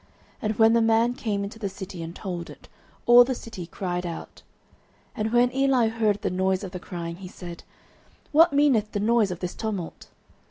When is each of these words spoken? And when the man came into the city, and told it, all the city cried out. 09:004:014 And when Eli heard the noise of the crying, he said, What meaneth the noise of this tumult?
And 0.41 0.55
when 0.57 0.73
the 0.73 0.81
man 0.81 1.13
came 1.13 1.43
into 1.43 1.59
the 1.59 1.69
city, 1.69 2.01
and 2.01 2.15
told 2.15 2.49
it, 2.49 2.67
all 3.05 3.23
the 3.23 3.35
city 3.35 3.67
cried 3.67 4.03
out. 4.03 4.41
09:004:014 5.15 5.17
And 5.17 5.31
when 5.31 5.55
Eli 5.55 5.87
heard 5.89 6.23
the 6.23 6.31
noise 6.31 6.63
of 6.63 6.71
the 6.71 6.79
crying, 6.79 7.17
he 7.17 7.27
said, 7.27 7.61
What 8.31 8.51
meaneth 8.51 8.93
the 8.93 8.99
noise 8.99 9.29
of 9.29 9.41
this 9.41 9.53
tumult? 9.53 10.09